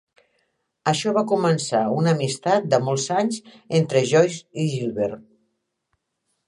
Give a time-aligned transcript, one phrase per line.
[0.91, 3.39] Això va començar una amistat de molts anys
[3.83, 5.23] entre Joyce i Gilbert.